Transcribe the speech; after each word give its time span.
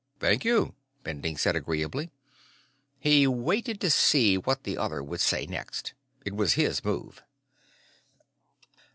"Thank 0.19 0.43
you," 0.43 0.73
Bending 1.03 1.37
said 1.37 1.55
agreeably. 1.55 2.09
He 2.97 3.27
waited 3.27 3.79
to 3.81 3.91
see 3.91 4.35
what 4.35 4.63
the 4.63 4.75
other 4.75 5.03
would 5.03 5.21
say 5.21 5.45
next. 5.45 5.93
It 6.25 6.35
was 6.35 6.53
his 6.53 6.83
move. 6.83 7.21